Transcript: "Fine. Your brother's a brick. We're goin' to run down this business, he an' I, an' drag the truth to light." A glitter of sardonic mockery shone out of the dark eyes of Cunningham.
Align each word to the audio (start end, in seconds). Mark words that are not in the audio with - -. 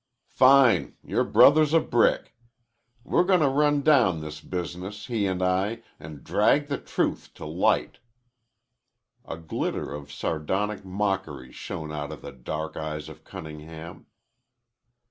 "Fine. 0.31 0.95
Your 1.03 1.23
brother's 1.23 1.75
a 1.75 1.79
brick. 1.79 2.33
We're 3.03 3.23
goin' 3.23 3.41
to 3.41 3.49
run 3.49 3.83
down 3.83 4.21
this 4.21 4.41
business, 4.41 5.05
he 5.05 5.27
an' 5.27 5.43
I, 5.43 5.83
an' 5.99 6.21
drag 6.23 6.69
the 6.69 6.79
truth 6.79 7.31
to 7.35 7.45
light." 7.45 7.99
A 9.25 9.37
glitter 9.37 9.93
of 9.93 10.11
sardonic 10.11 10.83
mockery 10.83 11.51
shone 11.51 11.91
out 11.91 12.11
of 12.11 12.23
the 12.23 12.31
dark 12.31 12.75
eyes 12.75 13.09
of 13.09 13.23
Cunningham. 13.23 14.07